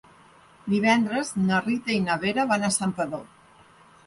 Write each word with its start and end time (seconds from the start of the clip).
Divendres 0.73 1.29
na 1.41 1.59
Rita 1.67 1.93
i 1.97 2.01
na 2.07 2.17
Vera 2.25 2.47
van 2.53 2.67
a 2.67 2.73
Santpedor. 2.79 3.23